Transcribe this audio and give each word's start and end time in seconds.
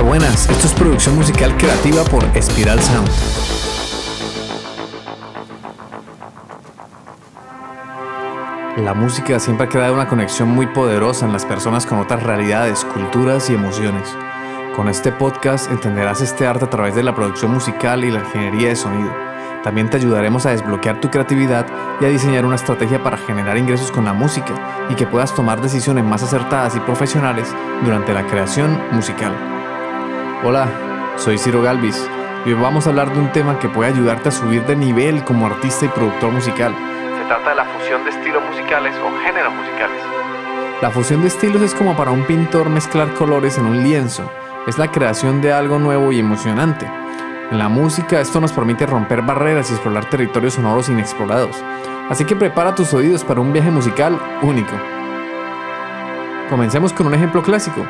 Hola, 0.00 0.08
buenas. 0.08 0.48
Esto 0.48 0.66
es 0.66 0.72
producción 0.72 1.14
musical 1.14 1.54
creativa 1.58 2.02
por 2.04 2.24
Espiral 2.34 2.80
Sound. 2.80 3.06
La 8.78 8.94
música 8.94 9.38
siempre 9.38 9.66
ha 9.66 9.68
creado 9.68 9.92
una 9.92 10.08
conexión 10.08 10.48
muy 10.48 10.68
poderosa 10.68 11.26
en 11.26 11.34
las 11.34 11.44
personas 11.44 11.84
con 11.84 11.98
otras 11.98 12.22
realidades, 12.22 12.86
culturas 12.86 13.50
y 13.50 13.54
emociones. 13.54 14.08
Con 14.74 14.88
este 14.88 15.12
podcast 15.12 15.70
entenderás 15.70 16.22
este 16.22 16.46
arte 16.46 16.64
a 16.64 16.70
través 16.70 16.94
de 16.94 17.02
la 17.02 17.14
producción 17.14 17.52
musical 17.52 18.02
y 18.02 18.10
la 18.10 18.20
ingeniería 18.20 18.70
de 18.70 18.76
sonido. 18.76 19.14
También 19.62 19.90
te 19.90 19.98
ayudaremos 19.98 20.46
a 20.46 20.52
desbloquear 20.52 20.98
tu 21.02 21.10
creatividad 21.10 21.66
y 22.00 22.06
a 22.06 22.08
diseñar 22.08 22.46
una 22.46 22.56
estrategia 22.56 23.02
para 23.02 23.18
generar 23.18 23.58
ingresos 23.58 23.92
con 23.92 24.06
la 24.06 24.14
música 24.14 24.86
y 24.88 24.94
que 24.94 25.06
puedas 25.06 25.34
tomar 25.34 25.60
decisiones 25.60 26.04
más 26.04 26.22
acertadas 26.22 26.74
y 26.74 26.80
profesionales 26.80 27.54
durante 27.84 28.14
la 28.14 28.26
creación 28.26 28.80
musical. 28.92 29.59
Hola, 30.42 30.70
soy 31.16 31.36
Ciro 31.36 31.60
Galvis 31.60 32.08
y 32.46 32.52
hoy 32.54 32.58
vamos 32.58 32.86
a 32.86 32.90
hablar 32.90 33.12
de 33.12 33.20
un 33.20 33.30
tema 33.30 33.58
que 33.58 33.68
puede 33.68 33.92
ayudarte 33.92 34.30
a 34.30 34.32
subir 34.32 34.64
de 34.64 34.74
nivel 34.74 35.22
como 35.22 35.44
artista 35.44 35.84
y 35.84 35.88
productor 35.88 36.32
musical. 36.32 36.74
Se 37.18 37.24
trata 37.26 37.50
de 37.50 37.56
la 37.56 37.66
fusión 37.66 38.02
de 38.04 38.10
estilos 38.10 38.42
musicales 38.48 38.96
o 39.04 39.22
géneros 39.22 39.52
musicales. 39.52 40.02
La 40.80 40.90
fusión 40.90 41.20
de 41.20 41.28
estilos 41.28 41.60
es 41.60 41.74
como 41.74 41.94
para 41.94 42.10
un 42.10 42.24
pintor 42.24 42.70
mezclar 42.70 43.12
colores 43.12 43.58
en 43.58 43.66
un 43.66 43.82
lienzo. 43.82 44.32
Es 44.66 44.78
la 44.78 44.90
creación 44.90 45.42
de 45.42 45.52
algo 45.52 45.78
nuevo 45.78 46.10
y 46.10 46.20
emocionante. 46.20 46.90
En 47.50 47.58
la 47.58 47.68
música 47.68 48.18
esto 48.18 48.40
nos 48.40 48.52
permite 48.52 48.86
romper 48.86 49.20
barreras 49.20 49.70
y 49.70 49.74
explorar 49.74 50.06
territorios 50.06 50.54
sonoros 50.54 50.88
inexplorados. 50.88 51.62
Así 52.08 52.24
que 52.24 52.34
prepara 52.34 52.74
tus 52.74 52.94
oídos 52.94 53.24
para 53.24 53.42
un 53.42 53.52
viaje 53.52 53.70
musical 53.70 54.18
único. 54.40 54.72
Comencemos 56.48 56.94
con 56.94 57.08
un 57.08 57.14
ejemplo 57.14 57.42
clásico, 57.42 57.84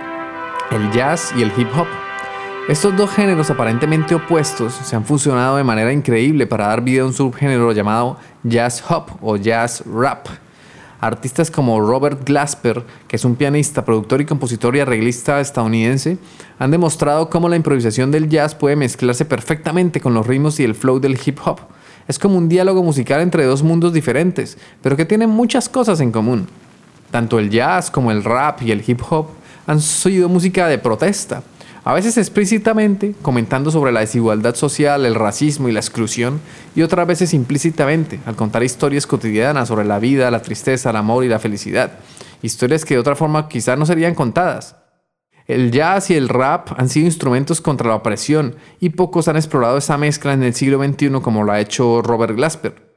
el 0.73 0.91
jazz 0.91 1.33
y 1.37 1.43
el 1.43 1.53
hip 1.57 1.69
hop. 1.77 1.87
Estos 2.69 2.97
dos 2.97 3.11
géneros 3.11 3.51
aparentemente 3.51 4.15
opuestos 4.15 4.75
se 4.75 4.95
han 4.95 5.05
fusionado 5.05 5.57
de 5.57 5.65
manera 5.65 5.93
increíble 5.93 6.47
para 6.47 6.69
dar 6.69 6.83
vida 6.83 7.03
a 7.03 7.07
un 7.07 7.13
subgénero 7.13 7.73
llamado 7.73 8.17
jazz 8.45 8.85
hop 8.89 9.11
o 9.23 9.37
jazz 9.37 9.83
rap. 9.87 10.29
Artistas 11.01 11.51
como 11.51 11.81
Robert 11.81 12.25
Glasper, 12.25 12.85
que 13.09 13.17
es 13.17 13.25
un 13.25 13.35
pianista, 13.35 13.85
productor 13.85 14.21
y 14.21 14.27
compositor 14.27 14.77
y 14.77 14.81
arreglista 14.81 15.41
estadounidense, 15.41 16.19
han 16.59 16.71
demostrado 16.71 17.29
cómo 17.29 17.49
la 17.49 17.57
improvisación 17.57 18.13
del 18.13 18.29
jazz 18.29 18.55
puede 18.55 18.77
mezclarse 18.77 19.25
perfectamente 19.25 20.01
con 20.01 20.15
los 20.15 20.27
ritmos 20.27 20.61
y 20.61 20.65
el 20.65 20.75
flow 20.77 21.01
del 21.01 21.19
hip 21.25 21.39
hop. 21.45 21.61
Es 22.07 22.19
como 22.19 22.37
un 22.37 22.49
diálogo 22.49 22.85
musical 22.85 23.21
entre 23.21 23.45
dos 23.47 23.63
mundos 23.63 23.93
diferentes, 23.93 24.59
pero 24.83 24.97
que 24.97 25.07
tienen 25.07 25.31
muchas 25.31 25.69
cosas 25.69 26.01
en 26.01 26.13
común. 26.13 26.47
Tanto 27.11 27.39
el 27.39 27.51
jazz 27.51 27.91
como 27.91 28.13
el 28.13 28.23
rap 28.23 28.63
y 28.63 28.71
el 28.71 28.85
hip 28.87 29.01
hop 29.11 29.29
han 29.67 29.81
sido 29.81 30.29
música 30.29 30.69
de 30.69 30.79
protesta, 30.79 31.43
a 31.85 31.95
veces 31.95 32.19
explícitamente 32.19 33.15
comentando 33.23 33.71
sobre 33.71 33.93
la 33.93 34.01
desigualdad 34.01 34.55
social, 34.55 35.07
el 35.07 35.15
racismo 35.15 35.69
y 35.69 35.73
la 35.73 35.81
exclusión, 35.81 36.41
y 36.75 36.83
otras 36.83 37.07
veces 37.07 37.35
implícitamente 37.35 38.21
al 38.27 38.37
contar 38.37 38.63
historias 38.63 39.07
cotidianas 39.07 39.69
sobre 39.69 39.85
la 39.85 39.99
vida, 39.99 40.31
la 40.31 40.43
tristeza, 40.43 40.91
el 40.91 40.97
amor 40.97 41.25
y 41.25 41.29
la 41.29 41.39
felicidad, 41.39 41.93
historias 42.43 42.85
que 42.85 42.95
de 42.95 43.01
otra 43.01 43.17
forma 43.17 43.49
quizás 43.49 43.79
no 43.79 43.87
serían 43.87 44.15
contadas. 44.15 44.77
El 45.47 45.73
jazz 45.73 46.11
y 46.11 46.15
el 46.15 46.29
rap 46.29 46.69
han 46.77 46.89
sido 46.89 47.07
instrumentos 47.07 47.61
contra 47.61 47.89
la 47.89 47.97
opresión 47.97 48.55
y 48.79 48.91
pocos 48.91 49.27
han 49.27 49.37
explorado 49.37 49.79
esa 49.79 49.99
mezcla 49.99 50.33
en 50.33 50.45
el 50.45 50.55
siglo 50.55 50.79
XXI 50.85 51.11
como 51.23 51.43
lo 51.43 51.51
ha 51.51 51.61
hecho 51.61 52.03
Robert 52.03 52.37
Glasper. 52.37 52.91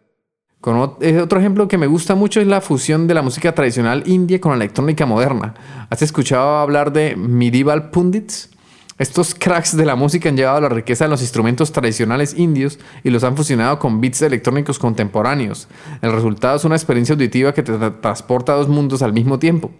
Eh, 1.01 1.19
otro 1.19 1.39
ejemplo 1.39 1.67
que 1.67 1.77
me 1.77 1.87
gusta 1.87 2.15
mucho 2.15 2.39
es 2.39 2.47
la 2.47 2.61
fusión 2.61 3.05
de 3.05 3.13
la 3.13 3.21
música 3.21 3.53
tradicional 3.53 4.03
india 4.05 4.39
con 4.39 4.51
la 4.51 4.57
electrónica 4.57 5.05
moderna. 5.05 5.55
¿Has 5.89 6.01
escuchado 6.01 6.57
hablar 6.57 6.93
de 6.93 7.15
medieval 7.17 7.89
pundits? 7.89 8.52
Estos 8.99 9.33
cracks 9.33 9.75
de 9.75 9.85
la 9.85 9.95
música 9.95 10.29
han 10.29 10.37
llevado 10.37 10.61
la 10.61 10.69
riqueza 10.69 11.05
de 11.05 11.09
los 11.09 11.21
instrumentos 11.21 11.71
tradicionales 11.71 12.35
indios 12.37 12.77
y 13.03 13.09
los 13.09 13.23
han 13.23 13.35
fusionado 13.35 13.79
con 13.79 13.99
beats 13.99 14.21
electrónicos 14.21 14.77
contemporáneos. 14.77 15.67
El 16.01 16.11
resultado 16.11 16.57
es 16.57 16.65
una 16.65 16.75
experiencia 16.75 17.13
auditiva 17.13 17.53
que 17.53 17.63
te 17.63 17.77
transporta 17.91 18.53
a 18.53 18.57
dos 18.57 18.67
mundos 18.67 19.01
al 19.01 19.11
mismo 19.11 19.39
tiempo. 19.39 19.71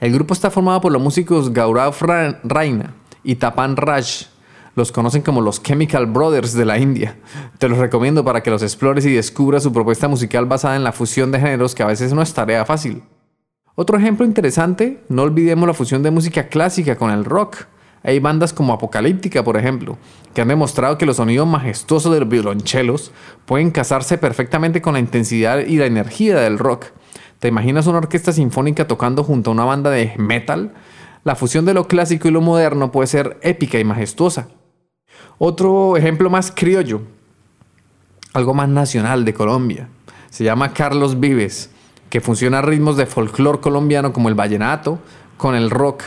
El 0.00 0.12
grupo 0.12 0.34
está 0.34 0.50
formado 0.50 0.82
por 0.82 0.92
los 0.92 1.00
músicos 1.00 1.52
Gaurav 1.52 1.94
Raina 2.44 2.94
y 3.24 3.36
Tapan 3.36 3.76
Raj. 3.76 4.26
Los 4.74 4.92
conocen 4.92 5.22
como 5.22 5.40
los 5.40 5.62
Chemical 5.62 6.06
Brothers 6.06 6.52
de 6.52 6.64
la 6.64 6.78
India. 6.78 7.16
Te 7.58 7.68
los 7.68 7.78
recomiendo 7.78 8.24
para 8.24 8.42
que 8.42 8.50
los 8.50 8.62
explores 8.62 9.06
y 9.06 9.12
descubras 9.12 9.62
su 9.62 9.72
propuesta 9.72 10.08
musical 10.08 10.44
basada 10.44 10.76
en 10.76 10.84
la 10.84 10.92
fusión 10.92 11.30
de 11.30 11.40
géneros 11.40 11.74
que 11.74 11.82
a 11.82 11.86
veces 11.86 12.12
no 12.12 12.20
es 12.20 12.34
tarea 12.34 12.64
fácil. 12.66 13.02
Otro 13.74 13.96
ejemplo 13.96 14.26
interesante, 14.26 15.02
no 15.08 15.22
olvidemos 15.22 15.66
la 15.66 15.74
fusión 15.74 16.02
de 16.02 16.10
música 16.10 16.48
clásica 16.48 16.96
con 16.96 17.10
el 17.10 17.24
rock. 17.24 17.66
Hay 18.04 18.18
bandas 18.18 18.52
como 18.52 18.72
Apocalíptica, 18.72 19.44
por 19.44 19.56
ejemplo, 19.56 19.96
que 20.34 20.40
han 20.40 20.48
demostrado 20.48 20.98
que 20.98 21.06
los 21.06 21.16
sonidos 21.16 21.46
majestuosos 21.46 22.12
de 22.12 22.20
los 22.20 22.28
violonchelos 22.28 23.12
pueden 23.46 23.70
casarse 23.70 24.18
perfectamente 24.18 24.82
con 24.82 24.94
la 24.94 25.00
intensidad 25.00 25.58
y 25.60 25.76
la 25.76 25.86
energía 25.86 26.36
del 26.36 26.58
rock. 26.58 26.86
¿Te 27.38 27.48
imaginas 27.48 27.86
una 27.86 27.98
orquesta 27.98 28.32
sinfónica 28.32 28.86
tocando 28.86 29.24
junto 29.24 29.50
a 29.50 29.54
una 29.54 29.64
banda 29.64 29.90
de 29.90 30.14
metal? 30.16 30.74
La 31.24 31.36
fusión 31.36 31.64
de 31.64 31.74
lo 31.74 31.86
clásico 31.86 32.26
y 32.26 32.32
lo 32.32 32.40
moderno 32.40 32.90
puede 32.90 33.06
ser 33.06 33.38
épica 33.42 33.78
y 33.78 33.84
majestuosa. 33.84 34.48
Otro 35.38 35.96
ejemplo 35.96 36.30
más 36.30 36.50
criollo, 36.50 37.02
algo 38.32 38.54
más 38.54 38.68
nacional 38.68 39.24
de 39.24 39.34
Colombia, 39.34 39.88
se 40.30 40.44
llama 40.44 40.72
Carlos 40.72 41.20
Vives, 41.20 41.70
que 42.10 42.20
funciona 42.20 42.62
ritmos 42.62 42.96
de 42.96 43.06
folclore 43.06 43.60
colombiano 43.60 44.12
como 44.12 44.28
el 44.28 44.34
vallenato 44.34 44.98
con 45.36 45.54
el 45.54 45.70
rock 45.70 46.02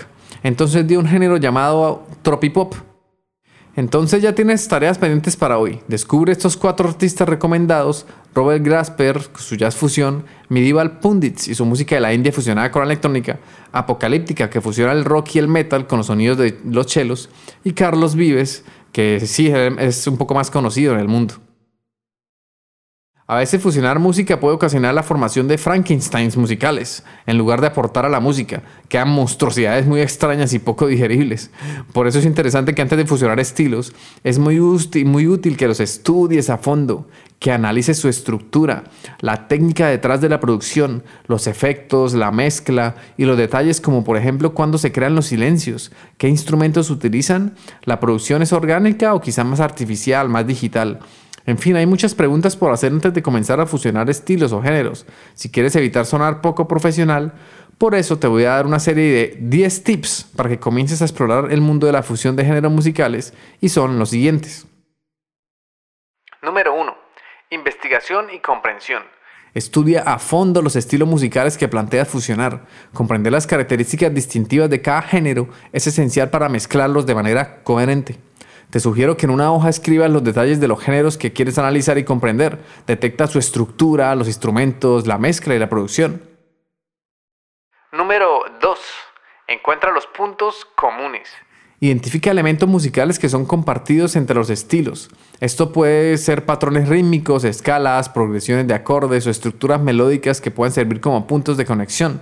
entonces 0.45 0.85
dio 0.85 0.99
un 0.99 1.07
género 1.07 1.37
llamado 1.37 2.05
tropipop. 2.21 2.75
Entonces 3.75 4.21
ya 4.21 4.35
tienes 4.35 4.67
tareas 4.67 4.99
pendientes 4.99 5.35
para 5.35 5.57
hoy. 5.57 5.79
Descubre 5.87 6.31
estos 6.31 6.55
cuatro 6.55 6.87
artistas 6.87 7.27
recomendados, 7.27 8.05
Robert 8.35 8.63
Grasper, 8.63 9.21
su 9.39 9.55
jazz 9.55 9.75
fusión, 9.75 10.23
Medieval 10.47 10.99
Pundits 10.99 11.47
y 11.47 11.55
su 11.55 11.65
música 11.65 11.95
de 11.95 12.01
la 12.01 12.13
India 12.13 12.31
fusionada 12.31 12.69
con 12.69 12.81
la 12.81 12.85
electrónica, 12.85 13.39
Apocalíptica, 13.71 14.47
que 14.47 14.61
fusiona 14.61 14.91
el 14.91 15.03
rock 15.03 15.33
y 15.33 15.39
el 15.39 15.47
metal 15.47 15.87
con 15.87 15.97
los 15.97 16.07
sonidos 16.07 16.37
de 16.37 16.59
los 16.63 16.85
chelos, 16.85 17.29
y 17.63 17.71
Carlos 17.71 18.13
Vives, 18.15 18.63
que 18.91 19.21
sí 19.25 19.51
es 19.79 20.05
un 20.05 20.17
poco 20.17 20.35
más 20.35 20.51
conocido 20.51 20.93
en 20.93 20.99
el 20.99 21.07
mundo. 21.07 21.33
A 23.27 23.37
veces 23.37 23.59
fusionar 23.59 23.97
música 23.97 24.39
puede 24.39 24.53
ocasionar 24.53 24.93
la 24.93 25.01
formación 25.01 25.47
de 25.47 25.57
Frankensteins 25.57 26.37
musicales, 26.37 27.03
en 27.25 27.39
lugar 27.39 27.59
de 27.59 27.65
aportar 27.65 28.05
a 28.05 28.09
la 28.09 28.19
música, 28.19 28.61
quedan 28.87 29.09
monstruosidades 29.09 29.87
muy 29.87 29.99
extrañas 30.01 30.53
y 30.53 30.59
poco 30.59 30.85
digeribles. 30.85 31.49
Por 31.91 32.05
eso 32.05 32.19
es 32.19 32.25
interesante 32.25 32.75
que 32.75 32.83
antes 32.83 32.99
de 32.99 33.07
fusionar 33.07 33.39
estilos, 33.39 33.93
es 34.23 34.37
muy 34.37 34.59
útil, 34.59 35.57
que 35.57 35.67
los 35.67 35.79
estudies 35.79 36.51
a 36.51 36.59
fondo, 36.59 37.07
que 37.39 37.51
analices 37.51 37.97
su 37.97 38.09
estructura, 38.09 38.83
la 39.21 39.47
técnica 39.47 39.87
detrás 39.87 40.21
de 40.21 40.29
la 40.29 40.39
producción, 40.39 41.03
los 41.25 41.47
efectos, 41.47 42.13
la 42.13 42.29
mezcla 42.29 42.93
y 43.17 43.25
los 43.25 43.39
detalles 43.39 43.81
como 43.81 44.03
por 44.03 44.17
ejemplo 44.17 44.53
cuando 44.53 44.77
se 44.77 44.91
crean 44.91 45.15
los 45.15 45.25
silencios, 45.25 45.91
qué 46.19 46.27
instrumentos 46.27 46.91
utilizan, 46.91 47.55
la 47.85 47.99
producción 47.99 48.43
es 48.43 48.53
orgánica 48.53 49.15
o 49.15 49.21
quizá 49.21 49.43
más 49.43 49.61
artificial, 49.61 50.29
más 50.29 50.45
digital. 50.45 50.99
En 51.45 51.57
fin, 51.59 51.75
hay 51.75 51.85
muchas 51.85 52.15
preguntas 52.15 52.55
por 52.55 52.71
hacer 52.71 52.91
antes 52.91 53.13
de 53.13 53.21
comenzar 53.21 53.59
a 53.59 53.67
fusionar 53.67 54.09
estilos 54.09 54.51
o 54.51 54.61
géneros. 54.61 55.05
Si 55.35 55.51
quieres 55.51 55.75
evitar 55.75 56.05
sonar 56.05 56.41
poco 56.41 56.67
profesional, 56.67 57.33
por 57.77 57.93
eso 57.93 58.17
te 58.17 58.27
voy 58.27 58.45
a 58.45 58.51
dar 58.51 58.65
una 58.65 58.79
serie 58.79 59.03
de 59.11 59.37
10 59.39 59.83
tips 59.83 60.31
para 60.35 60.49
que 60.49 60.59
comiences 60.59 61.01
a 61.01 61.05
explorar 61.05 61.51
el 61.51 61.61
mundo 61.61 61.85
de 61.85 61.93
la 61.93 62.03
fusión 62.03 62.35
de 62.35 62.45
géneros 62.45 62.71
musicales 62.71 63.33
y 63.61 63.69
son 63.69 63.99
los 63.99 64.09
siguientes. 64.09 64.65
Número 66.41 66.73
1. 66.73 66.95
Investigación 67.51 68.27
y 68.33 68.39
comprensión. 68.39 69.03
Estudia 69.53 70.01
a 70.01 70.19
fondo 70.19 70.61
los 70.61 70.75
estilos 70.75 71.07
musicales 71.07 71.57
que 71.57 71.67
planteas 71.67 72.07
fusionar. 72.07 72.65
Comprender 72.93 73.31
las 73.31 73.47
características 73.47 74.13
distintivas 74.13 74.69
de 74.69 74.81
cada 74.81 75.01
género 75.01 75.47
es 75.71 75.87
esencial 75.87 76.29
para 76.29 76.49
mezclarlos 76.49 77.05
de 77.05 77.15
manera 77.15 77.63
coherente. 77.63 78.17
Te 78.75 78.81
sugiero 78.81 79.15
que 79.15 79.25
en 79.25 79.29
una 79.29 79.53
hoja 79.53 79.69
escribas 79.69 80.11
los 80.11 80.21
detalles 80.21 80.59
de 80.59 80.67
los 80.67 80.81
géneros 80.81 81.17
que 81.17 81.31
quieres 81.31 81.57
analizar 81.57 81.97
y 81.97 82.03
comprender. 82.03 82.59
Detecta 82.85 83.25
su 83.25 83.39
estructura, 83.39 84.13
los 84.15 84.27
instrumentos, 84.27 85.07
la 85.07 85.17
mezcla 85.17 85.55
y 85.55 85.59
la 85.59 85.69
producción. 85.69 86.21
Número 87.93 88.41
2. 88.59 88.79
Encuentra 89.47 89.93
los 89.93 90.05
puntos 90.07 90.67
comunes. 90.75 91.29
Identifica 91.79 92.31
elementos 92.31 92.67
musicales 92.67 93.17
que 93.17 93.29
son 93.29 93.45
compartidos 93.45 94.17
entre 94.17 94.35
los 94.35 94.49
estilos. 94.49 95.09
Esto 95.39 95.71
puede 95.71 96.17
ser 96.17 96.43
patrones 96.43 96.89
rítmicos, 96.89 97.45
escalas, 97.45 98.09
progresiones 98.09 98.67
de 98.67 98.73
acordes 98.73 99.25
o 99.25 99.29
estructuras 99.29 99.79
melódicas 99.79 100.41
que 100.41 100.51
pueden 100.51 100.73
servir 100.73 100.99
como 100.99 101.27
puntos 101.27 101.55
de 101.55 101.65
conexión. 101.65 102.21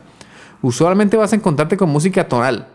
Usualmente 0.62 1.18
vas 1.18 1.34
a 1.34 1.36
encontrarte 1.36 1.78
con 1.78 1.90
música 1.90 2.28
tonal, 2.28 2.73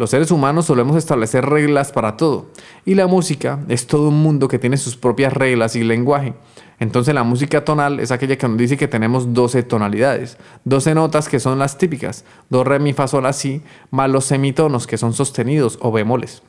los 0.00 0.08
seres 0.08 0.30
humanos 0.30 0.64
solemos 0.64 0.96
establecer 0.96 1.44
reglas 1.44 1.92
para 1.92 2.16
todo 2.16 2.46
y 2.86 2.94
la 2.94 3.06
música 3.06 3.60
es 3.68 3.86
todo 3.86 4.08
un 4.08 4.22
mundo 4.22 4.48
que 4.48 4.58
tiene 4.58 4.78
sus 4.78 4.96
propias 4.96 5.30
reglas 5.30 5.76
y 5.76 5.84
lenguaje. 5.84 6.32
Entonces 6.78 7.14
la 7.14 7.22
música 7.22 7.66
tonal 7.66 8.00
es 8.00 8.10
aquella 8.10 8.38
que 8.38 8.48
nos 8.48 8.56
dice 8.56 8.78
que 8.78 8.88
tenemos 8.88 9.34
12 9.34 9.62
tonalidades, 9.64 10.38
12 10.64 10.94
notas 10.94 11.28
que 11.28 11.38
son 11.38 11.58
las 11.58 11.76
típicas, 11.76 12.24
do, 12.48 12.64
re, 12.64 12.78
mi, 12.78 12.94
fa, 12.94 13.08
sol, 13.08 13.24
la, 13.24 13.34
si, 13.34 13.60
más 13.90 14.08
los 14.08 14.24
semitonos 14.24 14.86
que 14.86 14.96
son 14.96 15.12
sostenidos 15.12 15.78
o 15.82 15.92
bemoles. 15.92 16.42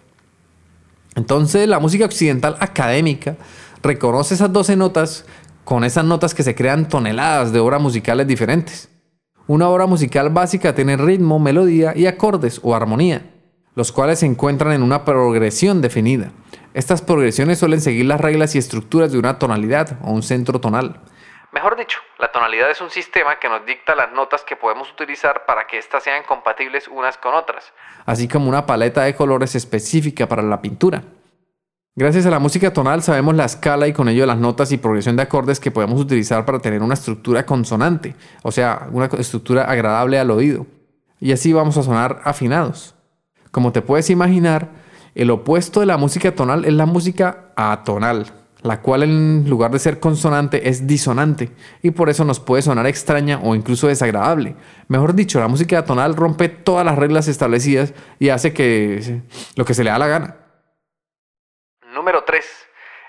Entonces 1.15 1.67
la 1.67 1.79
música 1.79 2.05
occidental 2.05 2.55
académica 2.61 3.35
reconoce 3.83 4.35
esas 4.35 4.53
12 4.53 4.77
notas 4.77 5.25
con 5.65 5.83
esas 5.83 6.05
notas 6.05 6.33
que 6.33 6.43
se 6.43 6.55
crean 6.55 6.87
toneladas 6.87 7.51
de 7.51 7.59
obras 7.59 7.81
musicales 7.81 8.25
diferentes. 8.27 8.87
Una 9.45 9.67
obra 9.67 9.87
musical 9.87 10.29
básica 10.29 10.73
tiene 10.73 10.95
ritmo, 10.95 11.37
melodía 11.37 11.91
y 11.93 12.05
acordes 12.05 12.61
o 12.63 12.73
armonía, 12.73 13.30
los 13.75 13.91
cuales 13.91 14.19
se 14.19 14.25
encuentran 14.25 14.73
en 14.73 14.83
una 14.83 15.05
progresión 15.05 15.81
definida. 15.81 16.31
Estas 16.73 17.01
progresiones 17.01 17.59
suelen 17.59 17.81
seguir 17.81 18.05
las 18.05 18.21
reglas 18.21 18.55
y 18.55 18.57
estructuras 18.57 19.11
de 19.11 19.19
una 19.19 19.39
tonalidad 19.39 19.97
o 20.03 20.11
un 20.11 20.23
centro 20.23 20.59
tonal. 20.59 21.01
Mejor 21.51 21.75
dicho, 21.75 21.99
la 22.17 22.31
tonalidad 22.31 22.71
es 22.71 22.79
un 22.79 22.89
sistema 22.89 23.37
que 23.37 23.49
nos 23.49 23.65
dicta 23.65 23.93
las 23.93 24.13
notas 24.13 24.43
que 24.43 24.55
podemos 24.55 24.89
utilizar 24.89 25.45
para 25.45 25.67
que 25.67 25.77
éstas 25.77 26.03
sean 26.03 26.23
compatibles 26.23 26.87
unas 26.87 27.17
con 27.17 27.33
otras, 27.33 27.73
así 28.05 28.29
como 28.29 28.47
una 28.47 28.65
paleta 28.65 29.03
de 29.03 29.15
colores 29.15 29.55
específica 29.55 30.27
para 30.27 30.41
la 30.41 30.61
pintura. 30.61 31.03
Gracias 31.93 32.25
a 32.25 32.29
la 32.29 32.39
música 32.39 32.71
tonal 32.71 33.03
sabemos 33.03 33.35
la 33.35 33.43
escala 33.43 33.85
y 33.85 33.91
con 33.91 34.07
ello 34.07 34.25
las 34.25 34.37
notas 34.37 34.71
y 34.71 34.77
progresión 34.77 35.17
de 35.17 35.23
acordes 35.23 35.59
que 35.59 35.71
podemos 35.71 35.99
utilizar 35.99 36.45
para 36.45 36.59
tener 36.59 36.81
una 36.81 36.93
estructura 36.93 37.45
consonante, 37.45 38.15
o 38.43 38.51
sea, 38.53 38.87
una 38.91 39.07
estructura 39.07 39.65
agradable 39.65 40.17
al 40.17 40.31
oído. 40.31 40.65
Y 41.19 41.33
así 41.33 41.51
vamos 41.51 41.75
a 41.77 41.83
sonar 41.83 42.21
afinados. 42.23 42.95
Como 43.51 43.73
te 43.73 43.81
puedes 43.81 44.09
imaginar, 44.09 44.69
el 45.13 45.29
opuesto 45.29 45.81
de 45.81 45.85
la 45.85 45.97
música 45.97 46.33
tonal 46.33 46.63
es 46.63 46.73
la 46.73 46.85
música 46.85 47.51
atonal, 47.57 48.31
la 48.61 48.81
cual 48.81 49.03
en 49.03 49.49
lugar 49.49 49.71
de 49.71 49.79
ser 49.79 49.99
consonante 49.99 50.69
es 50.69 50.87
disonante 50.87 51.51
y 51.81 51.91
por 51.91 52.09
eso 52.09 52.23
nos 52.23 52.39
puede 52.39 52.61
sonar 52.61 52.87
extraña 52.87 53.41
o 53.43 53.53
incluso 53.53 53.87
desagradable. 53.87 54.55
Mejor 54.87 55.13
dicho, 55.13 55.39
la 55.39 55.49
música 55.49 55.83
tonal 55.83 56.15
rompe 56.15 56.47
todas 56.47 56.85
las 56.85 56.97
reglas 56.97 57.27
establecidas 57.27 57.93
y 58.19 58.29
hace 58.29 58.53
que 58.53 59.21
lo 59.55 59.65
que 59.65 59.73
se 59.73 59.83
le 59.83 59.89
da 59.89 59.99
la 59.99 60.07
gana. 60.07 60.37
Número 61.93 62.23
3. 62.23 62.45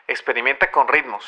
Experimenta 0.09 0.73
con 0.73 0.89
ritmos. 0.89 1.25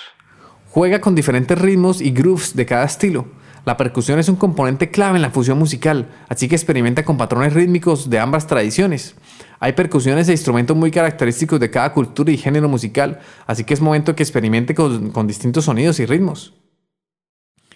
Juega 0.71 1.01
con 1.01 1.15
diferentes 1.15 1.57
ritmos 1.57 2.01
y 2.01 2.11
grooves 2.11 2.57
de 2.57 2.67
cada 2.67 2.85
estilo. 2.85 3.27
La 3.65 3.79
percusión 3.79 4.19
es 4.19 4.29
un 4.29 4.37
componente 4.37 4.91
clave 4.91 5.17
en 5.17 5.23
la 5.23 5.31
fusión 5.31 5.59
musical, 5.59 6.09
así 6.29 6.49
que 6.49 6.55
experimenta 6.55 7.03
con 7.03 7.17
patrones 7.17 7.55
rítmicos 7.55 8.11
de 8.11 8.19
ambas 8.19 8.47
tradiciones. 8.47 9.15
Hay 9.59 9.73
percusiones 9.73 10.29
e 10.29 10.33
instrumentos 10.33 10.77
muy 10.77 10.91
característicos 10.91 11.59
de 11.59 11.71
cada 11.71 11.95
cultura 11.95 12.31
y 12.31 12.37
género 12.37 12.69
musical, 12.69 13.21
así 13.47 13.65
que 13.65 13.73
es 13.73 13.81
momento 13.81 14.15
que 14.15 14.23
experimente 14.23 14.75
con, 14.75 15.27
distintos 15.27 15.65
sonidos 15.65 15.99
y 15.99 16.05
ritmos. 16.05 16.53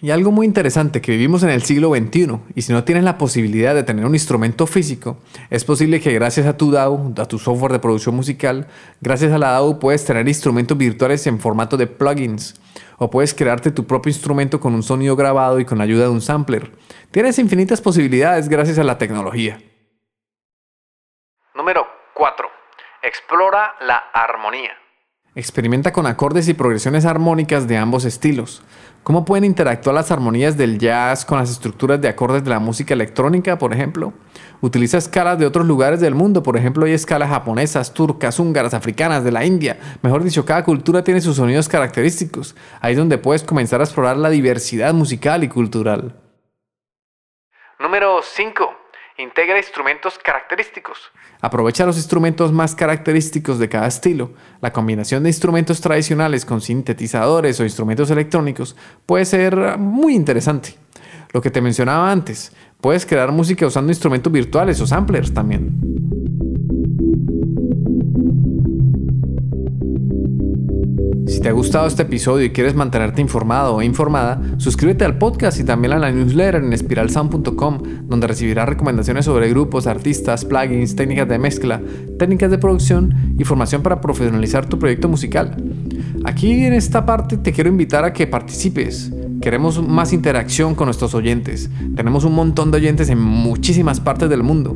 Y 0.01 0.11
algo 0.11 0.31
muy 0.31 0.45
interesante 0.45 1.01
que 1.01 1.11
vivimos 1.11 1.43
en 1.43 1.49
el 1.49 1.63
siglo 1.63 1.89
XXI, 1.89 2.39
y 2.55 2.61
si 2.61 2.71
no 2.71 2.85
tienes 2.85 3.03
la 3.03 3.17
posibilidad 3.17 3.75
de 3.75 3.83
tener 3.83 4.05
un 4.05 4.15
instrumento 4.15 4.65
físico, 4.65 5.17
es 5.49 5.65
posible 5.65 5.99
que 5.99 6.13
gracias 6.13 6.47
a 6.47 6.55
tu 6.55 6.71
DAW, 6.71 7.15
a 7.17 7.25
tu 7.25 7.37
software 7.37 7.73
de 7.73 7.79
producción 7.79 8.15
musical, 8.15 8.67
gracias 9.01 9.33
a 9.33 9.37
la 9.37 9.51
DAW 9.51 9.79
puedes 9.79 10.05
tener 10.05 10.25
instrumentos 10.27 10.77
virtuales 10.77 11.27
en 11.27 11.39
formato 11.39 11.75
de 11.75 11.87
plugins, 11.87 12.61
o 12.97 13.09
puedes 13.09 13.33
crearte 13.33 13.71
tu 13.71 13.85
propio 13.87 14.09
instrumento 14.09 14.61
con 14.61 14.73
un 14.73 14.83
sonido 14.83 15.17
grabado 15.17 15.59
y 15.59 15.65
con 15.65 15.81
ayuda 15.81 16.03
de 16.03 16.11
un 16.11 16.21
sampler. 16.21 16.71
Tienes 17.11 17.37
infinitas 17.37 17.81
posibilidades 17.81 18.47
gracias 18.47 18.79
a 18.79 18.85
la 18.85 18.97
tecnología. 18.97 19.59
Número 21.55 21.85
4. 22.13 22.47
Explora 23.03 23.75
la 23.81 23.97
armonía. 24.13 24.77
Experimenta 25.39 25.93
con 25.93 26.05
acordes 26.05 26.49
y 26.49 26.53
progresiones 26.53 27.05
armónicas 27.05 27.65
de 27.65 27.77
ambos 27.77 28.03
estilos. 28.03 28.61
¿Cómo 29.03 29.23
pueden 29.23 29.45
interactuar 29.45 29.95
las 29.95 30.11
armonías 30.11 30.57
del 30.57 30.77
jazz 30.77 31.23
con 31.23 31.37
las 31.37 31.49
estructuras 31.49 32.01
de 32.01 32.09
acordes 32.09 32.43
de 32.43 32.49
la 32.49 32.59
música 32.59 32.93
electrónica, 32.93 33.57
por 33.57 33.73
ejemplo? 33.73 34.11
Utiliza 34.59 34.97
escalas 34.97 35.39
de 35.39 35.45
otros 35.45 35.65
lugares 35.65 36.01
del 36.01 36.13
mundo, 36.13 36.43
por 36.43 36.57
ejemplo, 36.57 36.85
hay 36.85 36.91
escalas 36.91 37.29
japonesas, 37.29 37.93
turcas, 37.93 38.37
húngaras, 38.37 38.73
africanas, 38.73 39.23
de 39.23 39.31
la 39.31 39.45
India. 39.45 39.79
Mejor 40.01 40.25
dicho, 40.25 40.43
cada 40.43 40.65
cultura 40.65 41.05
tiene 41.05 41.21
sus 41.21 41.37
sonidos 41.37 41.69
característicos. 41.69 42.53
Ahí 42.81 42.91
es 42.91 42.99
donde 42.99 43.17
puedes 43.17 43.43
comenzar 43.43 43.79
a 43.79 43.85
explorar 43.85 44.17
la 44.17 44.29
diversidad 44.29 44.93
musical 44.93 45.45
y 45.45 45.47
cultural. 45.47 46.19
Número 47.79 48.19
5. 48.21 48.78
Integra 49.19 49.57
instrumentos 49.57 50.17
característicos. 50.17 50.97
Aprovecha 51.41 51.85
los 51.85 51.97
instrumentos 51.97 52.53
más 52.53 52.73
característicos 52.73 53.59
de 53.59 53.67
cada 53.67 53.85
estilo. 53.85 54.31
La 54.61 54.71
combinación 54.71 55.23
de 55.23 55.29
instrumentos 55.29 55.81
tradicionales 55.81 56.45
con 56.45 56.61
sintetizadores 56.61 57.59
o 57.59 57.65
instrumentos 57.65 58.09
electrónicos 58.11 58.77
puede 59.05 59.25
ser 59.25 59.77
muy 59.77 60.15
interesante. 60.15 60.75
Lo 61.33 61.41
que 61.41 61.51
te 61.51 61.59
mencionaba 61.59 62.09
antes, 62.09 62.55
puedes 62.79 63.05
crear 63.05 63.33
música 63.33 63.67
usando 63.67 63.91
instrumentos 63.91 64.31
virtuales 64.31 64.79
o 64.79 64.87
samplers 64.87 65.33
también. 65.33 66.48
Si 71.29 71.41
te 71.41 71.49
ha 71.49 71.51
gustado 71.51 71.85
este 71.85 72.01
episodio 72.01 72.45
y 72.45 72.49
quieres 72.49 72.73
mantenerte 72.73 73.21
informado 73.21 73.75
o 73.75 73.81
informada, 73.83 74.41
suscríbete 74.57 75.05
al 75.05 75.19
podcast 75.19 75.59
y 75.59 75.63
también 75.63 75.93
a 75.93 75.99
la 75.99 76.11
newsletter 76.11 76.55
en 76.55 76.73
espiralsound.com, 76.73 77.83
donde 78.07 78.25
recibirás 78.25 78.67
recomendaciones 78.67 79.25
sobre 79.25 79.47
grupos, 79.47 79.85
artistas, 79.85 80.43
plugins, 80.43 80.95
técnicas 80.95 81.29
de 81.29 81.37
mezcla, 81.37 81.81
técnicas 82.17 82.49
de 82.49 82.57
producción 82.57 83.35
y 83.37 83.43
formación 83.43 83.83
para 83.83 84.01
profesionalizar 84.01 84.67
tu 84.67 84.79
proyecto 84.79 85.07
musical. 85.07 85.55
Aquí 86.25 86.65
en 86.65 86.73
esta 86.73 87.05
parte 87.05 87.37
te 87.37 87.53
quiero 87.53 87.69
invitar 87.69 88.05
a 88.05 88.11
que 88.11 88.25
participes. 88.25 89.11
Queremos 89.41 89.81
más 89.81 90.11
interacción 90.11 90.75
con 90.75 90.87
nuestros 90.87 91.15
oyentes. 91.15 91.69
Tenemos 91.95 92.25
un 92.25 92.35
montón 92.35 92.71
de 92.71 92.77
oyentes 92.77 93.09
en 93.09 93.19
muchísimas 93.19 93.99
partes 93.99 94.29
del 94.29 94.43
mundo. 94.43 94.75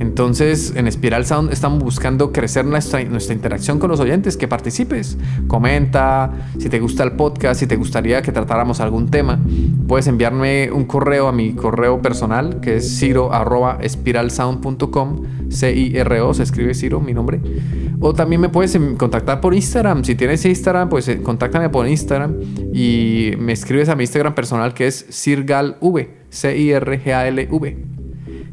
Entonces, 0.00 0.72
en 0.76 0.90
Spiral 0.90 1.24
Sound 1.24 1.52
estamos 1.52 1.82
buscando 1.82 2.32
crecer 2.32 2.66
nuestra, 2.66 3.02
nuestra 3.04 3.34
interacción 3.34 3.78
con 3.78 3.90
los 3.90 4.00
oyentes, 4.00 4.36
que 4.36 4.48
participes. 4.48 5.16
Comenta 5.46 6.50
si 6.58 6.68
te 6.68 6.80
gusta 6.80 7.04
el 7.04 7.12
podcast, 7.12 7.60
si 7.60 7.66
te 7.66 7.76
gustaría 7.76 8.20
que 8.20 8.32
tratáramos 8.32 8.80
algún 8.80 9.08
tema. 9.10 9.40
Puedes 9.88 10.08
enviarme 10.08 10.70
un 10.70 10.84
correo 10.84 11.28
a 11.28 11.32
mi 11.32 11.54
correo 11.54 12.02
personal, 12.02 12.60
que 12.60 12.76
es 12.76 12.98
ciro.espiralsound.com. 12.98 15.22
C-I-R-O, 15.48 16.34
se 16.34 16.42
escribe 16.42 16.74
Ciro, 16.74 17.00
mi 17.00 17.14
nombre. 17.14 17.40
O 18.00 18.12
también 18.12 18.40
me 18.40 18.48
puedes 18.48 18.76
contactar 18.96 19.40
por 19.40 19.54
Instagram. 19.54 20.04
Si 20.04 20.14
tienes 20.14 20.44
Instagram, 20.44 20.88
pues 20.88 21.08
eh, 21.08 21.22
contáctame 21.22 21.68
por 21.68 21.86
Instagram 21.86 22.34
y 22.72 23.32
me 23.38 23.52
escribes 23.52 23.88
a 23.88 23.94
mi 23.94 24.01
Instagram 24.02 24.34
personal 24.34 24.74
que 24.74 24.86
es 24.86 25.06
cirgalv, 25.10 25.76
C-I-R-G-A-L-V. 26.30 27.92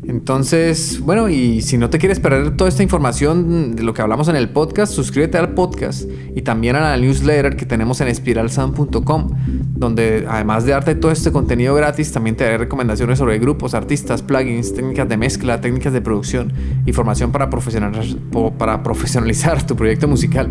Entonces, 0.10 1.02
bueno, 1.02 1.30
y 1.30 1.62
si 1.62 1.78
no 1.78 1.92
te 1.92 2.00
quieres 2.00 2.20
perder 2.20 2.58
toda 2.58 2.68
esta 2.68 2.82
información 2.82 3.76
de 3.76 3.84
lo 3.84 3.94
que 3.94 4.02
hablamos 4.02 4.28
en 4.28 4.36
el 4.36 4.50
podcast, 4.50 4.92
suscríbete 4.92 5.38
al 5.38 5.54
podcast 5.54 6.10
y 6.36 6.42
también 6.42 6.76
a 6.76 6.80
la 6.80 6.98
newsletter 6.98 7.56
que 7.56 7.68
tenemos 7.68 8.02
en 8.02 8.08
espiralsound.com, 8.08 9.30
donde 9.76 10.26
además 10.28 10.66
de 10.66 10.72
darte 10.72 10.96
todo 10.96 11.12
este 11.12 11.32
contenido 11.32 11.76
gratis, 11.76 12.12
también 12.12 12.36
te 12.36 12.44
daré 12.44 12.58
recomendaciones 12.58 13.20
sobre 13.20 13.38
grupos, 13.38 13.76
artistas, 13.76 14.24
plugins, 14.24 14.74
técnicas 14.74 15.08
de 15.08 15.18
mezcla, 15.18 15.62
técnicas 15.62 15.94
de 15.94 16.02
producción 16.02 16.54
y 16.88 16.94
formación 16.94 17.32
para 17.32 17.52
profesionalizar 17.52 19.62
tu 19.68 19.76
proyecto 19.76 20.08
musical. 20.08 20.50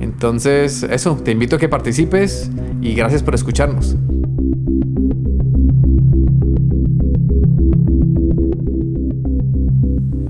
Entonces, 0.00 0.82
eso, 0.82 1.16
te 1.22 1.30
invito 1.30 1.56
a 1.56 1.58
que 1.58 1.68
participes 1.68 2.50
y 2.80 2.94
gracias 2.94 3.22
por 3.22 3.34
escucharnos. 3.34 3.96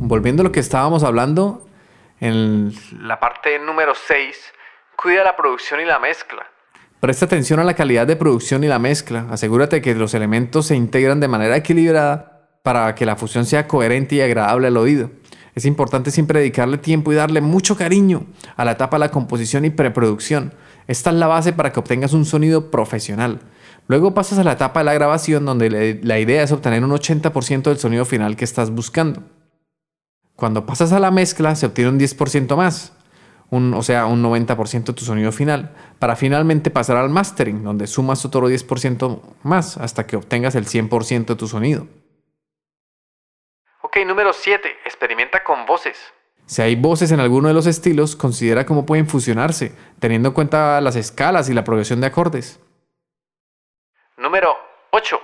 volviendo 0.09 0.43
a 0.43 0.45
lo 0.45 0.53
que 0.53 0.61
estábamos 0.61 1.03
hablando, 1.03 1.67
en 2.21 2.73
la 3.01 3.21
parte 3.21 3.59
número 3.59 3.93
6, 3.95 4.53
cuida 4.97 5.25
la 5.25 5.37
producción 5.37 5.81
y 5.81 5.85
la 5.85 5.99
mezcla. 5.99 6.47
Presta 7.01 7.27
atención 7.27 7.61
a 7.61 7.65
la 7.65 7.75
calidad 7.75 8.07
de 8.07 8.17
producción 8.17 8.65
y 8.65 8.69
la 8.69 8.79
mezcla. 8.79 9.27
Asegúrate 9.31 9.83
que 9.83 9.95
los 9.95 10.15
elementos 10.15 10.67
se 10.67 10.77
integran 10.77 11.21
de 11.21 11.29
manera 11.29 11.57
equilibrada 11.57 12.49
para 12.63 12.95
que 12.95 13.05
la 13.05 13.17
fusión 13.17 13.45
sea 13.45 13.69
coherente 13.69 14.15
y 14.17 14.21
agradable 14.21 14.69
al 14.69 14.77
oído. 14.77 15.11
Es 15.57 15.65
importante 15.65 16.11
siempre 16.11 16.39
dedicarle 16.39 16.77
tiempo 16.77 17.11
y 17.11 17.15
darle 17.15 17.41
mucho 17.41 17.79
cariño 17.79 18.27
a 18.57 18.65
la 18.67 18.73
etapa 18.73 18.97
de 18.97 19.01
la 19.01 19.11
composición 19.11 19.65
y 19.65 19.71
preproducción. 19.71 20.53
Esta 20.87 21.09
es 21.09 21.17
la 21.17 21.29
base 21.29 21.55
para 21.55 21.73
que 21.73 21.81
obtengas 21.81 22.13
un 22.13 22.27
sonido 22.27 22.71
profesional. 22.71 23.41
Luego 23.89 24.13
pasas 24.13 24.39
a 24.39 24.45
la 24.45 24.53
etapa 24.53 24.81
de 24.81 24.85
la 24.85 24.93
grabación 24.93 25.47
donde 25.47 25.99
la 26.03 26.19
idea 26.19 26.43
es 26.43 26.53
obtener 26.53 26.85
un 26.85 26.91
80% 26.91 27.63
del 27.63 27.79
sonido 27.79 28.05
final 28.05 28.37
que 28.37 28.45
estás 28.45 28.71
buscando. 28.71 29.23
Cuando 30.35 30.67
pasas 30.67 30.93
a 30.93 31.01
la 31.01 31.11
mezcla 31.11 31.57
se 31.57 31.65
obtiene 31.65 31.91
un 31.91 31.99
10% 31.99 32.55
más, 32.55 32.93
o 33.51 33.83
sea, 33.83 34.05
un 34.05 34.23
90% 34.23 34.85
de 34.85 34.93
tu 34.93 35.07
sonido 35.07 35.33
final, 35.33 35.75
para 35.99 36.17
finalmente 36.17 36.71
pasar 36.71 36.99
al 36.99 37.09
mastering, 37.09 37.65
donde 37.65 37.87
sumas 37.87 38.27
otro 38.27 38.51
10% 38.51 39.21
más 39.43 39.79
hasta 39.79 40.07
que 40.07 40.17
obtengas 40.17 40.55
el 40.55 40.67
100% 40.67 41.25
de 41.25 41.37
tu 41.37 41.49
sonido. 41.49 41.87
Ok, 43.97 44.05
número 44.05 44.35
7. 44.35 44.69
Experimenta 44.85 45.43
con 45.43 45.65
voces. 45.65 45.97
Si 46.45 46.61
hay 46.61 46.77
voces 46.77 47.13
en 47.13 47.21
alguno 47.21 47.49
de 47.49 47.55
los 47.55 47.67
estilos, 47.67 48.15
considera 48.15 48.67
cómo 48.67 48.85
pueden 48.85 49.09
fusionarse, 49.09 49.75
teniendo 50.01 50.29
en 50.29 50.35
cuenta 50.35 50.79
las 50.83 50.97
escalas 50.97 51.49
y 51.49 51.55
la 51.55 51.65
progresión 51.65 52.03
de 52.03 52.09
acordes. 52.09 52.61
Número 54.19 54.55
8. 54.91 55.19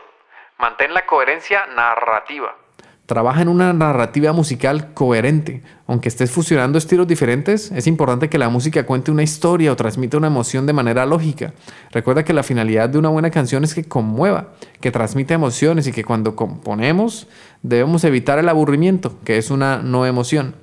Mantén 0.59 0.95
la 0.95 1.05
coherencia 1.05 1.67
narrativa. 1.67 2.57
Trabaja 3.05 3.43
en 3.43 3.49
una 3.49 3.75
narrativa 3.75 4.33
musical 4.33 4.95
coherente. 4.95 5.63
Aunque 5.87 6.09
estés 6.09 6.31
fusionando 6.31 6.79
estilos 6.79 7.07
diferentes, 7.07 7.71
es 7.73 7.87
importante 7.87 8.31
que 8.31 8.39
la 8.39 8.49
música 8.49 8.87
cuente 8.87 9.11
una 9.11 9.23
historia 9.23 9.71
o 9.71 9.77
transmita 9.77 10.17
una 10.17 10.29
emoción 10.29 10.65
de 10.65 10.73
manera 10.73 11.05
lógica. 11.05 11.53
Recuerda 11.91 12.25
que 12.25 12.33
la 12.33 12.43
finalidad 12.43 12.89
de 12.89 12.99
una 12.99 13.11
buena 13.11 13.31
canción 13.31 13.65
es 13.65 13.75
que 13.75 13.85
conmueva, 13.85 14.55
que 14.81 14.91
transmita 14.91 15.35
emociones 15.35 15.87
y 15.89 15.93
que 15.93 16.05
cuando 16.05 16.37
componemos 16.37 17.29
debemos 17.63 18.05
evitar 18.05 18.39
el 18.39 18.49
aburrimiento, 18.49 19.19
que 19.25 19.39
es 19.39 19.51
una 19.51 19.79
no 19.79 20.07
emoción. 20.07 20.55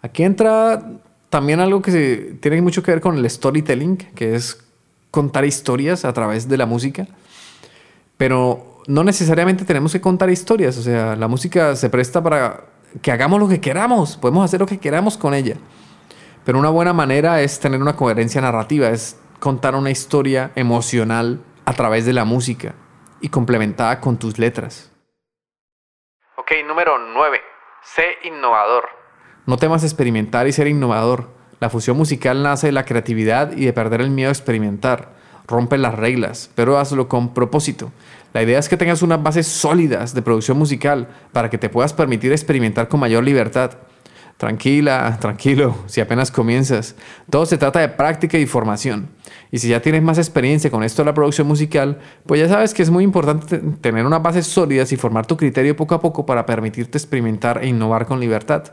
Aquí 0.00 0.22
entra 0.22 0.92
también 1.30 1.60
algo 1.60 1.82
que 1.82 2.38
tiene 2.40 2.62
mucho 2.62 2.82
que 2.82 2.92
ver 2.92 3.00
con 3.00 3.16
el 3.18 3.28
storytelling, 3.28 3.96
que 3.96 4.34
es 4.34 4.64
contar 5.10 5.44
historias 5.44 6.04
a 6.04 6.12
través 6.12 6.48
de 6.48 6.56
la 6.56 6.66
música. 6.66 7.06
Pero 8.16 8.82
no 8.86 9.04
necesariamente 9.04 9.64
tenemos 9.64 9.92
que 9.92 10.00
contar 10.00 10.30
historias, 10.30 10.78
o 10.78 10.82
sea, 10.82 11.16
la 11.16 11.28
música 11.28 11.76
se 11.76 11.90
presta 11.90 12.22
para 12.22 12.64
que 13.02 13.12
hagamos 13.12 13.38
lo 13.38 13.48
que 13.48 13.60
queramos, 13.60 14.16
podemos 14.16 14.44
hacer 14.44 14.60
lo 14.60 14.66
que 14.66 14.78
queramos 14.78 15.18
con 15.18 15.34
ella. 15.34 15.56
Pero 16.44 16.58
una 16.58 16.70
buena 16.70 16.92
manera 16.94 17.42
es 17.42 17.60
tener 17.60 17.82
una 17.82 17.96
coherencia 17.96 18.40
narrativa, 18.40 18.88
es 18.88 19.16
contar 19.40 19.74
una 19.74 19.90
historia 19.90 20.52
emocional 20.54 21.40
a 21.66 21.74
través 21.74 22.06
de 22.06 22.14
la 22.14 22.24
música 22.24 22.74
y 23.20 23.28
complementada 23.28 24.00
con 24.00 24.16
tus 24.16 24.38
letras. 24.38 24.90
Ok, 26.48 26.66
número 26.66 26.96
9. 27.12 27.40
Sé 27.94 28.26
innovador. 28.26 28.88
No 29.44 29.58
temas 29.58 29.84
experimentar 29.84 30.46
y 30.46 30.52
ser 30.52 30.66
innovador. 30.66 31.28
La 31.60 31.68
fusión 31.68 31.98
musical 31.98 32.42
nace 32.42 32.68
de 32.68 32.72
la 32.72 32.86
creatividad 32.86 33.52
y 33.54 33.66
de 33.66 33.74
perder 33.74 34.00
el 34.00 34.08
miedo 34.08 34.30
a 34.30 34.32
experimentar. 34.32 35.10
Rompe 35.46 35.76
las 35.76 35.94
reglas, 35.94 36.50
pero 36.54 36.78
hazlo 36.78 37.06
con 37.06 37.34
propósito. 37.34 37.92
La 38.32 38.42
idea 38.42 38.58
es 38.58 38.70
que 38.70 38.78
tengas 38.78 39.02
unas 39.02 39.22
bases 39.22 39.46
sólidas 39.46 40.14
de 40.14 40.22
producción 40.22 40.56
musical 40.56 41.08
para 41.32 41.50
que 41.50 41.58
te 41.58 41.68
puedas 41.68 41.92
permitir 41.92 42.32
experimentar 42.32 42.88
con 42.88 43.00
mayor 43.00 43.24
libertad. 43.24 43.72
Tranquila, 44.38 45.18
tranquilo, 45.20 45.74
si 45.86 46.00
apenas 46.00 46.30
comienzas. 46.30 46.94
Todo 47.28 47.44
se 47.44 47.58
trata 47.58 47.80
de 47.80 47.88
práctica 47.88 48.38
y 48.38 48.46
formación. 48.46 49.10
Y 49.50 49.58
si 49.58 49.68
ya 49.68 49.82
tienes 49.82 50.00
más 50.00 50.16
experiencia 50.16 50.70
con 50.70 50.84
esto 50.84 51.02
de 51.02 51.06
la 51.06 51.14
producción 51.14 51.48
musical, 51.48 51.98
pues 52.24 52.40
ya 52.40 52.48
sabes 52.48 52.72
que 52.72 52.82
es 52.82 52.90
muy 52.90 53.02
importante 53.02 53.58
tener 53.80 54.06
unas 54.06 54.22
bases 54.22 54.46
sólidas 54.46 54.92
y 54.92 54.96
formar 54.96 55.26
tu 55.26 55.36
criterio 55.36 55.74
poco 55.74 55.96
a 55.96 56.00
poco 56.00 56.24
para 56.24 56.46
permitirte 56.46 56.96
experimentar 56.96 57.64
e 57.64 57.66
innovar 57.66 58.06
con 58.06 58.20
libertad. 58.20 58.72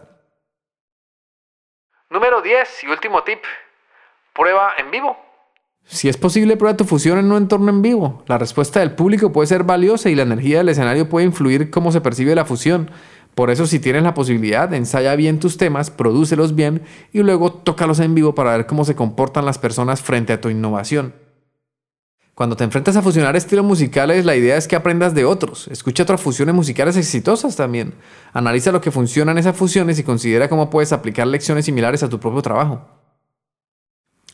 Número 2.11 2.43
10 2.43 2.83
y 2.83 2.87
último 2.87 3.23
tip. 3.23 3.39
Prueba 4.35 4.73
en 4.77 4.91
vivo. 4.91 5.17
Si 5.87 6.09
es 6.09 6.17
posible, 6.17 6.57
prueba 6.57 6.77
tu 6.77 6.83
fusión 6.83 7.19
en 7.19 7.31
un 7.31 7.37
entorno 7.37 7.69
en 7.69 7.81
vivo. 7.81 8.23
La 8.27 8.37
respuesta 8.37 8.79
del 8.81 8.93
público 8.93 9.31
puede 9.31 9.47
ser 9.47 9.63
valiosa 9.63 10.09
y 10.09 10.15
la 10.15 10.23
energía 10.23 10.59
del 10.59 10.69
escenario 10.69 11.09
puede 11.09 11.25
influir 11.25 11.69
cómo 11.69 11.91
se 11.91 12.01
percibe 12.01 12.35
la 12.35 12.45
fusión. 12.45 12.89
Por 13.35 13.51
eso, 13.51 13.67
si 13.67 13.79
tienes 13.79 14.03
la 14.03 14.13
posibilidad, 14.13 14.73
ensaya 14.73 15.15
bien 15.15 15.39
tus 15.39 15.57
temas, 15.57 15.91
prodúcelos 15.91 16.55
bien 16.55 16.83
y 17.11 17.19
luego 17.19 17.51
tócalos 17.51 17.99
en 17.99 18.15
vivo 18.15 18.33
para 18.33 18.55
ver 18.55 18.65
cómo 18.65 18.85
se 18.85 18.95
comportan 18.95 19.45
las 19.45 19.59
personas 19.59 20.01
frente 20.01 20.31
a 20.31 20.39
tu 20.39 20.49
innovación. 20.49 21.13
Cuando 22.33 22.55
te 22.55 22.63
enfrentas 22.63 22.95
a 22.95 23.01
fusionar 23.01 23.35
estilos 23.35 23.65
musicales, 23.65 24.25
la 24.25 24.35
idea 24.35 24.57
es 24.57 24.67
que 24.67 24.75
aprendas 24.75 25.13
de 25.13 25.25
otros. 25.25 25.67
Escucha 25.69 26.03
otras 26.03 26.21
fusiones 26.21 26.55
musicales 26.55 26.97
exitosas 26.97 27.55
también. 27.55 27.93
Analiza 28.33 28.73
lo 28.73 28.81
que 28.81 28.91
funciona 28.91 29.31
en 29.31 29.37
esas 29.37 29.55
fusiones 29.55 29.99
y 29.99 30.03
considera 30.03 30.49
cómo 30.49 30.69
puedes 30.69 30.91
aplicar 30.91 31.27
lecciones 31.27 31.65
similares 31.65 32.03
a 32.03 32.09
tu 32.09 32.19
propio 32.19 32.41
trabajo. 32.41 32.94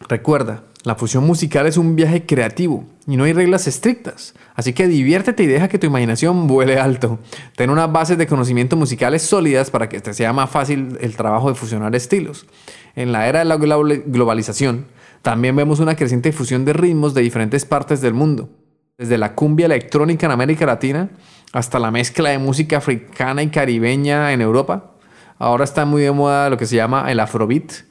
Recuerda, 0.07 0.63
la 0.83 0.95
fusión 0.95 1.25
musical 1.25 1.67
es 1.67 1.77
un 1.77 1.95
viaje 1.95 2.25
creativo 2.25 2.85
y 3.05 3.15
no 3.15 3.25
hay 3.25 3.33
reglas 3.33 3.67
estrictas, 3.67 4.33
así 4.55 4.73
que 4.73 4.87
diviértete 4.87 5.43
y 5.43 5.47
deja 5.47 5.67
que 5.67 5.77
tu 5.77 5.85
imaginación 5.85 6.47
vuele 6.47 6.79
alto. 6.79 7.19
Ten 7.55 7.69
unas 7.69 7.91
bases 7.91 8.17
de 8.17 8.25
conocimiento 8.25 8.75
musicales 8.75 9.21
sólidas 9.21 9.69
para 9.69 9.89
que 9.89 10.01
te 10.01 10.13
sea 10.13 10.33
más 10.33 10.49
fácil 10.49 10.97
el 11.01 11.15
trabajo 11.15 11.49
de 11.49 11.55
fusionar 11.55 11.95
estilos. 11.95 12.47
En 12.95 13.11
la 13.11 13.27
era 13.27 13.39
de 13.39 13.45
la 13.45 13.57
globalización, 13.57 14.87
también 15.21 15.55
vemos 15.55 15.79
una 15.79 15.95
creciente 15.95 16.31
fusión 16.31 16.65
de 16.65 16.73
ritmos 16.73 17.13
de 17.13 17.21
diferentes 17.21 17.63
partes 17.63 18.01
del 18.01 18.15
mundo, 18.15 18.49
desde 18.97 19.19
la 19.19 19.35
cumbia 19.35 19.67
electrónica 19.67 20.25
en 20.25 20.31
América 20.31 20.65
Latina 20.65 21.11
hasta 21.53 21.77
la 21.77 21.91
mezcla 21.91 22.31
de 22.31 22.39
música 22.39 22.77
africana 22.77 23.43
y 23.43 23.49
caribeña 23.49 24.33
en 24.33 24.41
Europa. 24.41 24.93
Ahora 25.37 25.63
está 25.63 25.85
muy 25.85 26.01
de 26.01 26.11
moda 26.11 26.49
lo 26.49 26.57
que 26.57 26.65
se 26.65 26.75
llama 26.75 27.11
el 27.11 27.19
afrobeat 27.19 27.90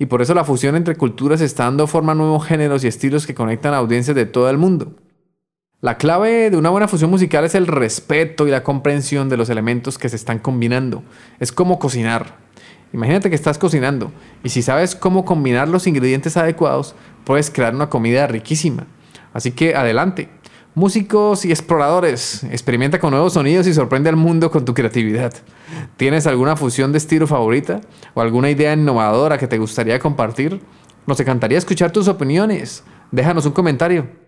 y 0.00 0.06
por 0.06 0.22
eso 0.22 0.32
la 0.32 0.44
fusión 0.44 0.76
entre 0.76 0.96
culturas 0.96 1.42
está 1.42 1.64
dando 1.64 1.86
forma 1.86 2.12
a 2.12 2.14
nuevos 2.14 2.46
géneros 2.46 2.82
y 2.82 2.88
estilos 2.88 3.26
que 3.26 3.34
conectan 3.34 3.74
a 3.74 3.76
audiencias 3.76 4.16
de 4.16 4.24
todo 4.24 4.48
el 4.48 4.56
mundo. 4.56 4.96
La 5.82 5.98
clave 5.98 6.48
de 6.48 6.56
una 6.56 6.70
buena 6.70 6.88
fusión 6.88 7.10
musical 7.10 7.44
es 7.44 7.54
el 7.54 7.66
respeto 7.66 8.48
y 8.48 8.50
la 8.50 8.62
comprensión 8.62 9.28
de 9.28 9.36
los 9.36 9.50
elementos 9.50 9.98
que 9.98 10.08
se 10.08 10.16
están 10.16 10.38
combinando. 10.38 11.02
Es 11.38 11.52
como 11.52 11.78
cocinar. 11.78 12.38
Imagínate 12.94 13.28
que 13.28 13.36
estás 13.36 13.58
cocinando 13.58 14.10
y 14.42 14.48
si 14.48 14.62
sabes 14.62 14.96
cómo 14.96 15.26
combinar 15.26 15.68
los 15.68 15.86
ingredientes 15.86 16.38
adecuados, 16.38 16.94
puedes 17.24 17.50
crear 17.50 17.74
una 17.74 17.90
comida 17.90 18.26
riquísima. 18.26 18.86
Así 19.34 19.52
que 19.52 19.74
adelante. 19.74 20.30
Músicos 20.74 21.44
y 21.44 21.50
exploradores, 21.50 22.44
experimenta 22.44 23.00
con 23.00 23.10
nuevos 23.10 23.32
sonidos 23.32 23.66
y 23.66 23.74
sorprende 23.74 24.08
al 24.08 24.14
mundo 24.14 24.52
con 24.52 24.64
tu 24.64 24.72
creatividad. 24.72 25.34
¿Tienes 25.96 26.28
alguna 26.28 26.54
fusión 26.54 26.92
de 26.92 26.98
estilo 26.98 27.26
favorita 27.26 27.80
o 28.14 28.20
alguna 28.20 28.50
idea 28.50 28.72
innovadora 28.72 29.36
que 29.36 29.48
te 29.48 29.58
gustaría 29.58 29.98
compartir? 29.98 30.60
Nos 31.08 31.18
encantaría 31.18 31.58
escuchar 31.58 31.90
tus 31.90 32.06
opiniones. 32.06 32.84
Déjanos 33.10 33.46
un 33.46 33.52
comentario. 33.52 34.19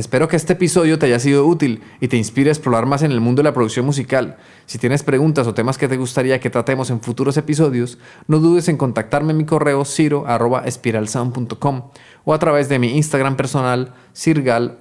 Espero 0.00 0.26
que 0.28 0.36
este 0.36 0.54
episodio 0.54 0.98
te 0.98 1.04
haya 1.04 1.18
sido 1.18 1.46
útil 1.46 1.82
y 2.00 2.08
te 2.08 2.16
inspire 2.16 2.48
a 2.48 2.54
explorar 2.54 2.86
más 2.86 3.02
en 3.02 3.12
el 3.12 3.20
mundo 3.20 3.40
de 3.40 3.44
la 3.44 3.52
producción 3.52 3.84
musical. 3.84 4.38
Si 4.64 4.78
tienes 4.78 5.02
preguntas 5.02 5.46
o 5.46 5.52
temas 5.52 5.76
que 5.76 5.88
te 5.88 5.98
gustaría 5.98 6.40
que 6.40 6.48
tratemos 6.48 6.88
en 6.88 7.02
futuros 7.02 7.36
episodios, 7.36 7.98
no 8.26 8.38
dudes 8.38 8.70
en 8.70 8.78
contactarme 8.78 9.32
en 9.32 9.36
mi 9.36 9.44
correo 9.44 9.84
ciro.espiralsound.com 9.84 11.90
o 12.24 12.32
a 12.32 12.38
través 12.38 12.70
de 12.70 12.78
mi 12.78 12.96
Instagram 12.96 13.36
personal 13.36 13.92
cirgalv. 14.14 14.78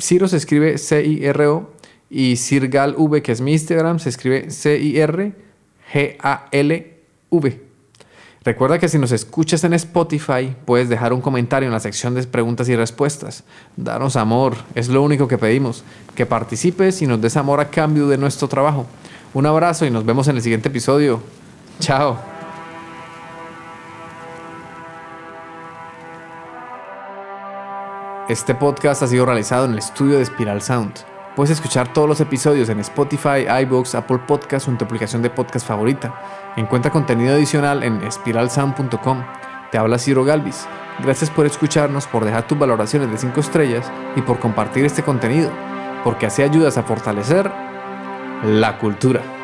Ciro 0.00 0.26
se 0.26 0.38
escribe 0.38 0.78
C-I-R-O 0.78 1.70
y 2.10 2.34
cirgalv, 2.34 3.22
que 3.22 3.30
es 3.30 3.40
mi 3.40 3.52
Instagram, 3.52 4.00
se 4.00 4.08
escribe 4.08 4.50
C-I-R-G-A-L-V. 4.50 5.26
Recuerda 8.46 8.78
que 8.78 8.88
si 8.88 8.96
nos 8.96 9.10
escuchas 9.10 9.64
en 9.64 9.72
Spotify, 9.72 10.54
puedes 10.64 10.88
dejar 10.88 11.12
un 11.12 11.20
comentario 11.20 11.66
en 11.66 11.72
la 11.72 11.80
sección 11.80 12.14
de 12.14 12.22
preguntas 12.28 12.68
y 12.68 12.76
respuestas. 12.76 13.42
Danos 13.76 14.14
amor, 14.14 14.54
es 14.76 14.86
lo 14.86 15.02
único 15.02 15.26
que 15.26 15.36
pedimos. 15.36 15.82
Que 16.14 16.26
participes 16.26 17.02
y 17.02 17.08
nos 17.08 17.20
des 17.20 17.36
amor 17.36 17.58
a 17.58 17.70
cambio 17.70 18.06
de 18.06 18.16
nuestro 18.16 18.46
trabajo. 18.46 18.86
Un 19.34 19.46
abrazo 19.46 19.84
y 19.84 19.90
nos 19.90 20.06
vemos 20.06 20.28
en 20.28 20.36
el 20.36 20.42
siguiente 20.42 20.68
episodio. 20.68 21.20
Chao. 21.80 22.20
Este 28.28 28.54
podcast 28.54 29.02
ha 29.02 29.08
sido 29.08 29.26
realizado 29.26 29.64
en 29.64 29.72
el 29.72 29.78
estudio 29.78 30.18
de 30.18 30.24
Spiral 30.24 30.62
Sound. 30.62 30.94
Puedes 31.34 31.50
escuchar 31.50 31.92
todos 31.92 32.08
los 32.08 32.20
episodios 32.20 32.68
en 32.68 32.78
Spotify, 32.78 33.44
iBooks, 33.62 33.96
Apple 33.96 34.20
Podcasts 34.24 34.68
o 34.68 34.70
en 34.70 34.78
tu 34.78 34.84
aplicación 34.84 35.20
de 35.20 35.30
podcast 35.30 35.66
favorita. 35.66 36.45
Encuentra 36.56 36.90
contenido 36.90 37.34
adicional 37.34 37.82
en 37.82 38.02
espiralsound.com. 38.02 39.24
Te 39.70 39.78
habla 39.78 39.98
Ciro 39.98 40.24
Galvis. 40.24 40.66
Gracias 41.02 41.28
por 41.28 41.44
escucharnos, 41.44 42.06
por 42.06 42.24
dejar 42.24 42.46
tus 42.46 42.58
valoraciones 42.58 43.10
de 43.10 43.18
5 43.18 43.40
estrellas 43.40 43.92
y 44.16 44.22
por 44.22 44.38
compartir 44.38 44.86
este 44.86 45.02
contenido, 45.02 45.50
porque 46.02 46.26
así 46.26 46.42
ayudas 46.42 46.78
a 46.78 46.82
fortalecer 46.82 47.50
la 48.42 48.78
cultura. 48.78 49.35